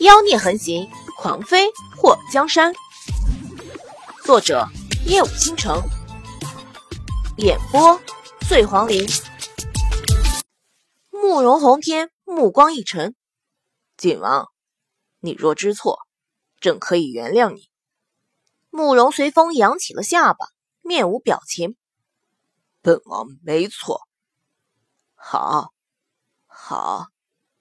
[0.00, 2.72] 妖孽横行，狂飞破江山。
[4.24, 4.64] 作者：
[5.04, 5.82] 夜舞倾城，
[7.38, 8.00] 演播：
[8.48, 9.04] 醉黄林。
[11.10, 13.16] 慕容宏天目光一沉
[13.98, 14.48] ：“锦王，
[15.18, 15.98] 你若知错，
[16.60, 17.68] 朕可以原谅你。”
[18.70, 20.46] 慕容随风扬起了下巴，
[20.80, 21.76] 面无表情
[22.82, 24.02] ：“本王没错。”
[25.20, 25.72] 好，
[26.46, 27.08] 好，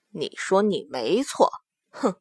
[0.10, 1.50] 你说你没错，
[1.90, 2.16] 哼！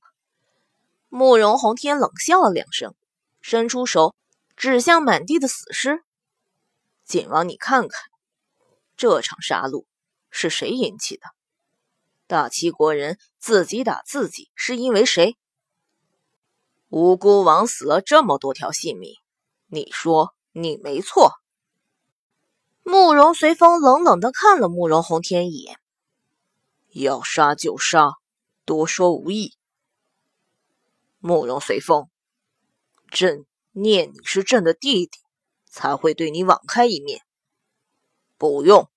[1.17, 2.95] 慕容宏天冷笑了两声，
[3.41, 4.15] 伸出手
[4.55, 6.05] 指向满地的死尸。
[7.07, 7.99] 锦王，你看看，
[8.99, 9.87] 这场杀戮
[10.29, 11.23] 是谁引起的？
[12.27, 15.39] 大齐国人自己打自己，是因为谁？
[16.91, 19.15] 无辜枉死了这么多条性命，
[19.69, 21.33] 你说你没错？
[22.83, 25.81] 慕容随风冷冷的看了慕容宏天一眼，
[26.93, 28.17] 要杀就杀，
[28.67, 29.55] 多说无益。
[31.27, 32.09] 慕容随风，
[33.11, 35.19] 朕念你是朕的弟弟，
[35.69, 37.23] 才会对你网开一面。
[38.39, 38.89] 不用，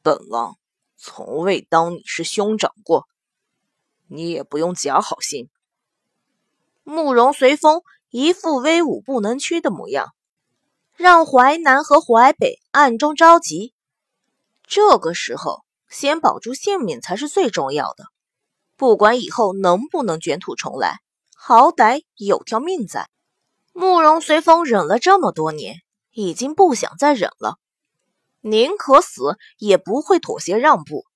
[0.00, 0.56] 本王
[0.96, 3.06] 从未当你是兄长过，
[4.06, 5.50] 你也不用假好心。
[6.82, 10.14] 慕容随风一副威武不能屈的模样。
[10.96, 13.74] 让淮南和淮北暗中着急。
[14.62, 18.06] 这个时候，先保住性命才是最重要的。
[18.76, 21.00] 不管以后能不能卷土重来，
[21.40, 23.08] 好歹有条命在。
[23.72, 25.76] 慕容随风忍了这么多年，
[26.10, 27.58] 已经不想再忍了，
[28.40, 31.06] 宁可死也不会妥协让步。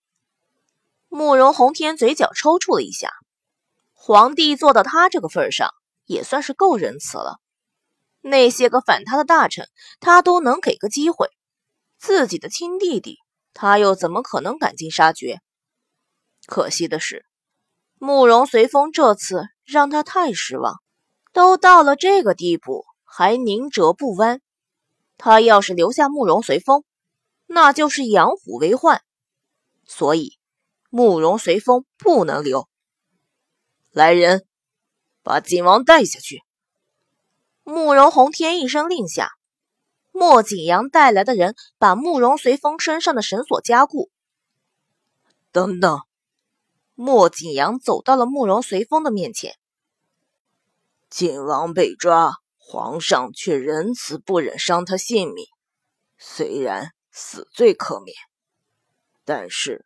[1.09, 3.11] 慕容宏天嘴角抽搐了一下，
[3.93, 5.70] 皇帝做到他这个份上，
[6.06, 7.41] 也算是够仁慈了。
[8.20, 11.28] 那些个反他的大臣，他都能给个机会。
[11.98, 13.19] 自己的亲弟弟，
[13.53, 15.41] 他又怎么可能赶尽杀绝？
[16.47, 17.27] 可惜的是，
[17.98, 20.82] 慕容随风这次让他太失望。
[21.32, 24.41] 都到了这个地步，还宁折不弯。
[25.16, 26.84] 他要是留下慕容随风，
[27.47, 29.03] 那就是养虎为患。
[29.87, 30.38] 所以，
[30.91, 32.69] 慕容随风不能留。
[33.91, 34.44] 来人，
[35.22, 36.42] 把锦王带下去。
[37.62, 39.31] 慕容宏天一声令下，
[40.10, 44.10] 莫景阳带来的人把慕容随风身上的绳索加固。
[45.50, 46.00] 等等，
[46.94, 49.56] 莫景阳走到了慕容随风的面前。
[51.10, 55.47] 景王被抓，皇上却仁慈不忍伤他性命，
[56.19, 58.16] 虽然死罪可免，
[59.25, 59.84] 但是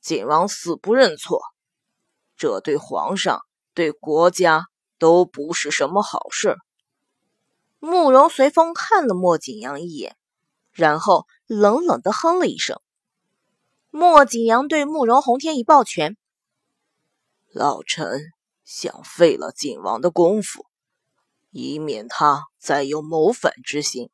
[0.00, 1.40] 景王死不认错，
[2.36, 3.40] 这对皇上、
[3.72, 4.66] 对国家
[4.98, 6.56] 都不是什么好事。
[7.78, 10.16] 慕容随风看了莫景阳一眼，
[10.72, 12.80] 然后冷冷的哼了一声。
[13.90, 16.16] 莫景阳对慕容宏天一抱拳
[17.58, 18.20] ：“老臣
[18.64, 20.64] 想废了景王的功夫，
[21.50, 24.10] 以免他再有谋反之心。”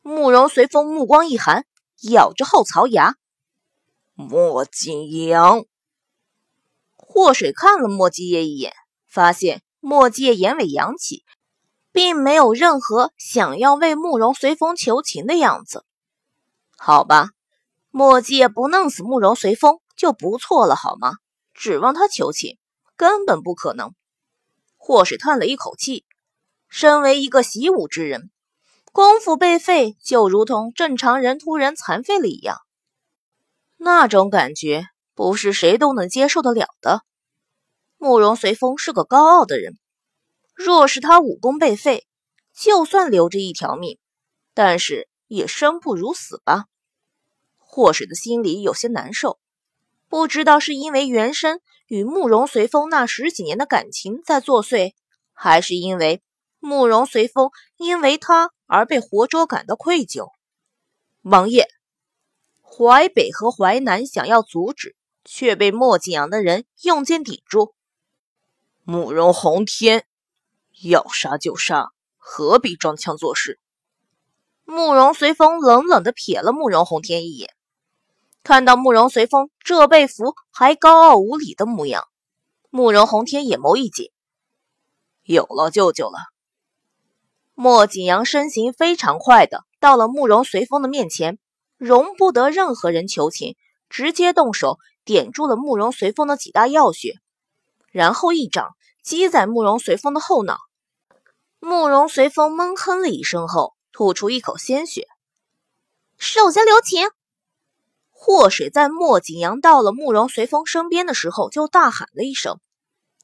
[0.00, 1.66] 慕容随风目光一寒，
[2.10, 3.16] 咬着后槽牙
[4.14, 5.64] ：“莫景阳！”
[6.94, 8.72] 祸水看了莫继业一眼，
[9.08, 11.24] 发现莫继业眼尾扬起。
[11.92, 15.84] 并没有任何想要为慕容随风求情的样子。
[16.76, 17.30] 好吧，
[17.90, 21.14] 墨迹也不弄死慕容随风就不错了，好吗？
[21.60, 22.56] 指望他求情，
[22.96, 23.92] 根本不可能。
[24.78, 26.06] 霍水叹了一口气，
[26.70, 28.30] 身为一个习武之人，
[28.92, 32.56] 功夫被废就如同正常人突然残废了一样，
[33.76, 37.02] 那种感觉不是谁都能接受得了的。
[37.98, 39.78] 慕容随风是个高傲的人。
[40.54, 42.06] 若是他武功被废，
[42.54, 43.98] 就算留着一条命，
[44.54, 46.64] 但是也生不如死吧。
[47.58, 49.38] 霍水的心里有些难受，
[50.10, 54.92] 不知道是因为原身与慕容随风那十几年的感情在作祟，
[55.32, 56.20] 还是因为
[56.58, 60.32] 慕容随风因为他而被活捉感到愧疚。
[61.22, 61.68] 王爷，
[62.60, 67.72] 淮北和淮南想要阻止，却被莫景阳的人用剑抵住。
[68.82, 70.04] 慕容宏天。
[70.82, 73.60] 要杀就杀，何必装腔作势？
[74.64, 77.54] 慕容随风冷冷的瞥了慕容宏天一眼，
[78.42, 82.04] 看到慕容随风这被俘还高傲无礼的模样，
[82.70, 84.10] 慕容宏天眼眸一紧。
[85.22, 86.18] 有了舅舅了。
[87.54, 91.38] 莫景阳身形非常快的到了慕容随风的面前，
[91.76, 93.56] 容不得任何人求情，
[93.90, 97.16] 直接动手点住了慕容随风的几大要穴，
[97.92, 98.70] 然后一掌
[99.02, 100.58] 击在慕容随风的后脑。
[101.58, 105.06] 慕容随风闷哼了一声后，吐出一口鲜血。
[106.16, 107.06] 手下留情！
[108.22, 112.58] 祸水在莫景阳到了慕容随风身边的时候，就大喊了一声，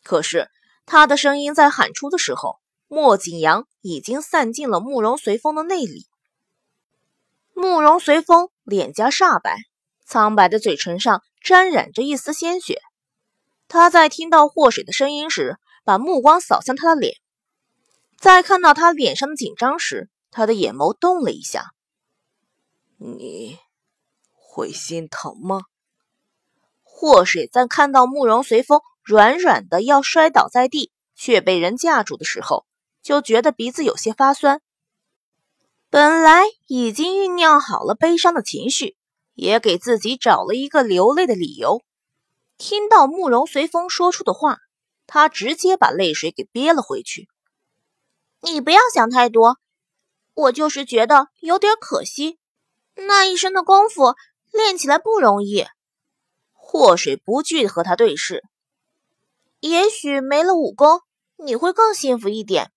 [0.02, 0.48] 可是
[0.86, 6.06] 他的声音在喊出的时候，莫景阳已经散进了慕容随风的内里。
[7.52, 9.58] 慕容随风脸颊煞白，
[10.06, 12.80] 苍白的嘴唇上沾染着一丝鲜血。
[13.68, 17.16] 他在听到祸水的声音时，把目光扫向他的脸，
[18.18, 21.72] 在看到他脸上的紧张时，他的眼眸动了一下。
[22.96, 23.58] 你
[24.56, 25.64] 会心疼吗？
[26.82, 32.64] 祸水在看到慕容随风软软的要摔倒在地，却被人架住的时候，
[33.02, 34.62] 就觉得鼻子有些发酸。
[35.90, 38.96] 本来已经酝酿好了悲伤的情绪，
[39.34, 41.82] 也给自己找了一个流泪的理由。
[42.56, 44.56] 听到慕容随风说出的话，
[45.06, 47.28] 他直接把泪水给憋了回去。
[48.40, 49.58] 你不要想太多，
[50.32, 52.38] 我就是觉得有点可惜。
[52.94, 54.14] 那一身的功夫
[54.50, 55.66] 练起来不容易。
[56.52, 58.42] 祸水不惧和他对视，
[59.60, 61.00] 也许没了武功，
[61.36, 62.72] 你会更幸福一点。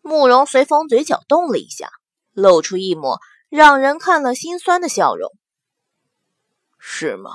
[0.00, 1.90] 慕容随风嘴角动了一下，
[2.32, 5.30] 露出一抹让人看了心酸的笑容。
[6.78, 7.30] 是吗？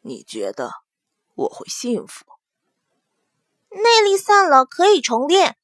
[0.00, 0.72] 你觉得
[1.34, 2.24] 我会幸福？
[3.70, 5.56] 内力散了可以重练，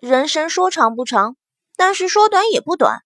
[0.00, 1.36] 人生说长不长，
[1.74, 3.02] 但是说短也不短。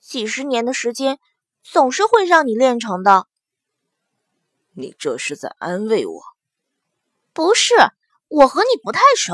[0.00, 1.18] 几十年的时间，
[1.64, 3.26] 总是会让你练成的。
[4.72, 6.22] 你这是在安慰我？
[7.32, 7.74] 不是，
[8.28, 9.32] 我和你不太熟。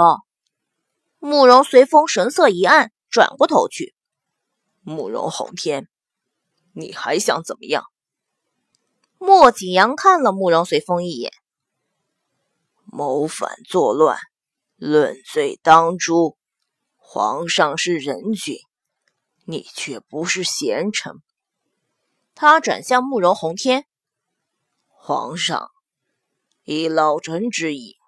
[1.18, 3.94] 慕容随风神色一暗，转过头去。
[4.80, 5.88] 慕容宏天，
[6.72, 7.84] 你还想怎么样？
[9.18, 11.32] 莫景阳看了慕容随风一眼，
[12.84, 14.18] 谋反作乱，
[14.76, 16.38] 论罪当诛。
[16.96, 18.56] 皇上是仁君。
[19.44, 21.16] 你却不是贤臣。
[22.42, 23.84] 他转向慕容宏天，
[24.86, 25.70] 皇上
[26.64, 27.98] 以老臣之意，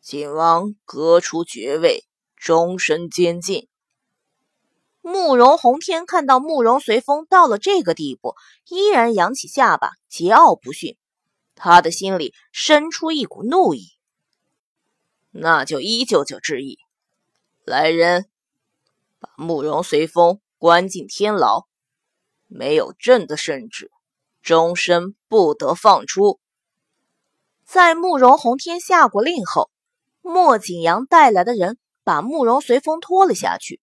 [0.00, 2.04] 景王革除爵位，
[2.34, 3.68] 终身监禁。
[5.00, 8.34] 慕容宏天看到慕容随风到了这个地步，
[8.66, 10.96] 依然扬起下巴，桀骜不驯，
[11.54, 13.92] 他的心里生出一股怒意。
[15.30, 16.80] 那就依舅舅之意，
[17.64, 18.28] 来人，
[19.20, 20.40] 把慕容随风。
[20.58, 21.68] 关进天牢，
[22.48, 23.90] 没有朕的圣旨，
[24.42, 26.40] 终身不得放出。
[27.64, 29.70] 在慕容宏天下过令后，
[30.22, 33.80] 莫景阳带来的人把慕容随风拖了下去。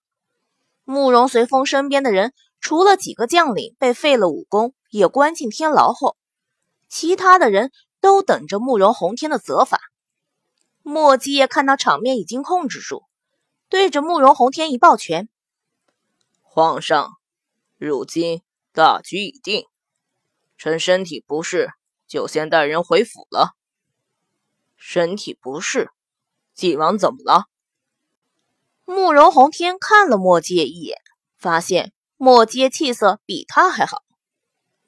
[0.83, 6.17] 慕容随风身边的人，除了几个将领被废了武功，也关进天牢后，
[6.89, 7.71] 其他的人
[8.01, 9.79] 都等着慕容宏天的责罚。
[10.81, 13.03] 莫继业看到场面已经控制住，
[13.69, 15.29] 对着慕容宏天一抱拳。
[16.41, 17.13] 皇上，
[17.77, 18.41] 如今
[18.75, 19.67] 大局已定，
[20.57, 21.69] 臣身体不适，
[22.07, 23.55] 就先带人回府了。
[24.75, 25.89] 身体不适，
[26.53, 27.45] 晋王怎么了？
[28.83, 30.97] 慕容宏天看了墨界一眼，
[31.37, 34.03] 发现墨界气色比他还好，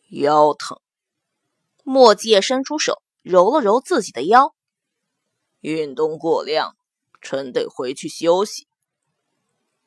[0.09, 0.81] 腰疼。
[1.85, 4.53] 墨界伸出手揉了揉自己的腰，
[5.61, 6.75] 运动过量，
[7.21, 8.67] 臣得回去休息。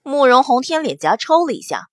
[0.02, 1.90] 慕容宏天脸颊抽了一下。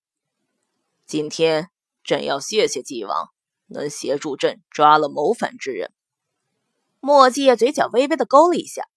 [1.04, 1.70] 今天
[2.08, 3.28] 朕要谢谢纪王，
[3.66, 5.92] 能协助朕抓了谋反之人。
[7.00, 8.88] 莫继业嘴角微微的勾了一下。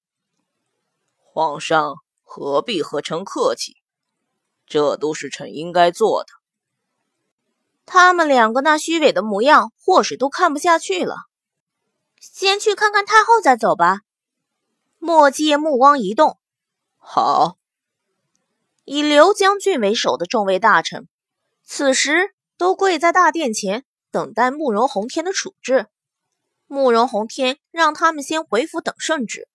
[1.17, 3.75] 皇上何必和臣客气？
[4.65, 6.29] 这都是臣应该做的。
[7.85, 11.17] 他们两个那虚伪的模样，祸水都看不下去了。
[12.21, 14.03] 先去看看太后再走吧。
[14.99, 16.39] 莫继业目光一动，
[16.95, 17.57] 好。
[18.85, 21.09] 以刘将军为首的众位大臣，
[21.65, 25.87] 此时都跪在大殿前，等待慕容宏天的处置。
[26.67, 29.49] 慕容宏天让他们先回府等圣旨。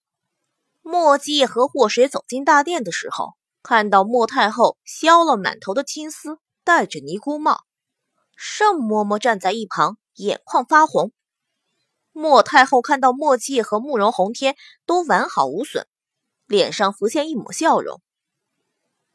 [0.82, 7.60] 墨迹和祸水走进大殿的时候，看到莫太后削了满头的青丝，戴着尼姑帽，
[8.34, 11.12] 盛嬷嬷站在一旁，眼眶发红。
[12.10, 15.86] 莫太后看到莫继业和慕容宏天都完好无损，
[16.46, 18.02] 脸上浮现一抹笑容。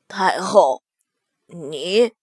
[0.07, 0.81] 太后，
[1.47, 2.13] 你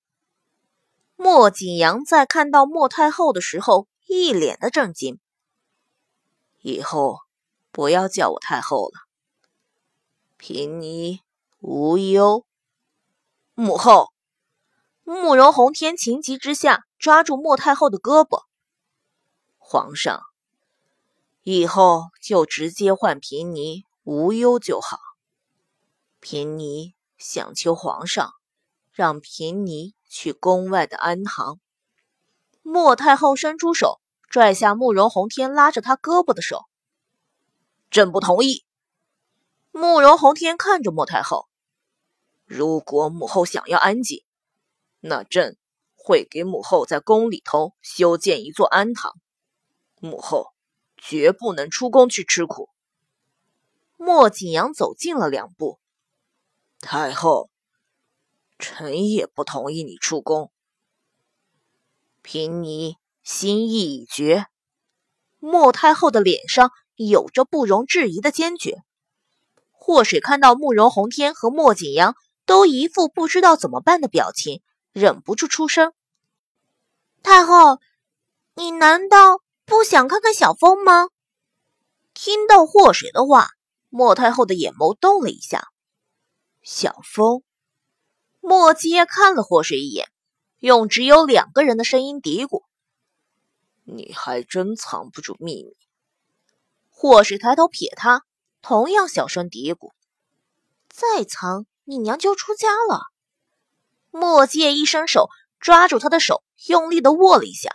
[1.20, 5.18] 莫景阳在看到莫太后的时候，一脸的震惊。
[6.60, 7.18] 以后
[7.72, 9.00] 不要叫我太后了，
[10.36, 11.20] 贫尼
[11.58, 12.46] 无忧。
[13.54, 14.12] 母后，
[15.02, 18.44] 慕容宏天情急之下抓住莫太后的胳膊。
[19.58, 20.22] 皇上，
[21.42, 24.98] 以后就直接唤贫尼无忧就好。
[26.20, 26.94] 贫尼。
[27.20, 28.34] 想求皇上
[28.92, 31.60] 让平尼去宫外的安堂。
[32.62, 36.64] 莫太后伸出手拽下慕容宏天拉着他胳膊的手，
[37.90, 38.64] 朕不同意。
[39.70, 41.48] 慕容宏天看着莫太后，
[42.44, 44.24] 如果母后想要安静，
[45.00, 45.56] 那朕
[45.94, 49.14] 会给母后在宫里头修建一座安堂，
[50.00, 50.52] 母后
[50.96, 52.70] 绝不能出宫去吃苦。
[53.96, 55.78] 莫景阳走近了两步，
[56.80, 57.50] 太后，
[58.58, 60.50] 臣也不同意你出宫。
[62.22, 64.46] 凭你心意已决。
[65.38, 68.82] 莫太后的脸上有着不容置疑的坚决。
[69.70, 74.62] 祸水看到慕容宏天和莫景阳都一副不知道怎么办的表情，
[74.92, 75.92] 忍不住出声
[77.22, 77.78] ：“太后，
[78.54, 81.08] 你难道不想看看小风吗？”
[82.12, 83.48] 听到祸水的话，
[83.88, 85.68] 莫太后的眼眸动了一下。
[86.62, 87.42] 小风，
[88.48, 90.08] 莫阶看了祸水一眼，
[90.58, 92.62] 用只有两个人的声音嘀咕。
[93.84, 95.76] 你还真藏不住秘密。
[96.88, 98.24] 祸水抬头瞥他，
[98.62, 99.92] 同样小声嘀咕
[100.88, 103.02] ：“再藏，你娘就出家了。”
[104.10, 105.28] 莫介一伸手
[105.60, 107.68] 抓住他的手，用力的握了一下。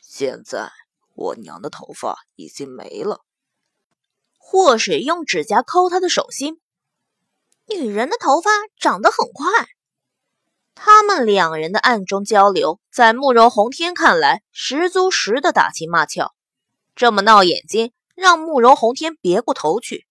[0.00, 0.72] 现在
[1.12, 3.20] 我娘的头发已经没了。
[4.38, 6.58] 祸水用指甲抠他的手心，
[7.66, 9.68] 女人的头发长得很快。
[10.74, 16.34] 他们两人的暗中交流，在慕容宏天看来，十足十的打情骂俏。
[16.94, 20.06] 这么闹眼睛，让慕容宏天别过头去。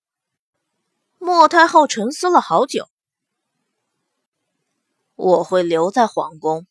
[1.20, 2.88] 莫太后沉思了好久，
[5.16, 6.66] 我会留在皇宫，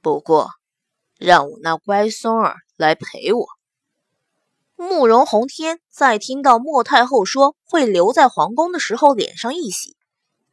[0.00, 0.50] 不过
[1.18, 3.46] 让我那乖孙儿来陪我。
[4.76, 9.96] 慕容宏天在听到莫太后说会留在皇宫的时候，脸上一喜，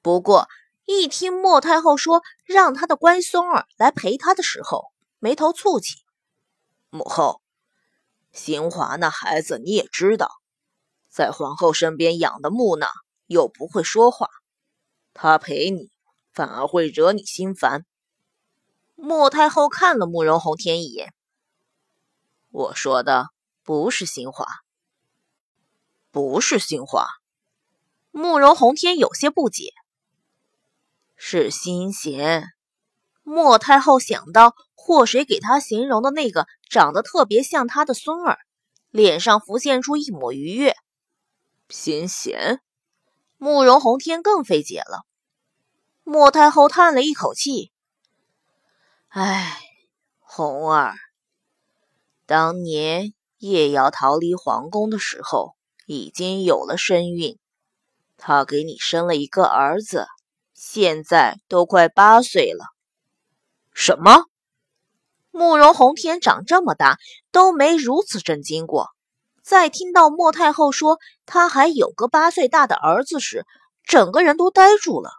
[0.01, 0.47] 不过。
[0.87, 4.85] 一听莫太后说让她的乖孙儿来陪她的时候，
[5.19, 5.97] 眉头蹙起。
[6.89, 7.41] 母后，
[8.31, 10.29] 新华那孩子你也知道，
[11.09, 12.87] 在皇后身边养的木讷，
[13.25, 14.29] 又不会说话，
[15.13, 15.91] 他陪你
[16.31, 17.85] 反而会惹你心烦。
[18.95, 21.13] 莫太后看了慕容宏天一眼，
[22.49, 23.27] 我说的
[23.61, 24.47] 不是新华，
[26.11, 27.05] 不是新华。
[28.11, 29.73] 慕容宏天有些不解。
[31.17, 32.45] 是心贤。
[33.23, 38.37] 莫太后想到祸水给他形容的那个长得特别像他的孙儿，
[38.89, 40.73] 脸上浮现出一抹愉悦。
[41.67, 42.61] 心贤，
[43.35, 45.01] 慕容宏天更费解了。
[46.03, 47.73] 莫太后叹了一口气
[49.09, 49.59] ：“唉，
[50.19, 50.95] 红儿，
[52.25, 55.55] 当年叶瑶逃离皇宫的时候，
[55.85, 57.37] 已经有了身孕，
[58.15, 60.07] 她给你生了一个儿子。”
[60.59, 62.65] 现在都快八岁了，
[63.75, 64.25] 什么？
[65.29, 66.97] 慕容宏天长这么大
[67.31, 68.89] 都没如此震惊过。
[69.43, 70.97] 在听到莫太后说
[71.27, 73.45] 他还有个八岁大的儿子时，
[73.83, 75.11] 整个人都呆住了。